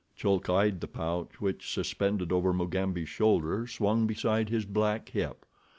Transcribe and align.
Chulk 0.15 0.49
eyed 0.49 0.81
the 0.81 0.87
pouch, 0.87 1.39
which, 1.39 1.71
suspended 1.71 2.31
over 2.31 2.51
Mugambi's 2.53 3.07
shoulder, 3.07 3.67
swung 3.67 4.07
beside 4.07 4.49
his 4.49 4.65
black 4.65 5.09
hip. 5.09 5.45